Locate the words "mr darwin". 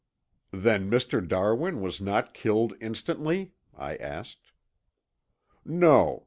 0.89-1.79